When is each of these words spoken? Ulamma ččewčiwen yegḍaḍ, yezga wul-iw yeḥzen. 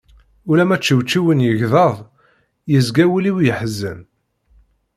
Ulamma 0.49 0.77
ččewčiwen 0.79 1.43
yegḍaḍ, 1.45 1.97
yezga 2.71 3.05
wul-iw 3.11 3.37
yeḥzen. 3.45 3.99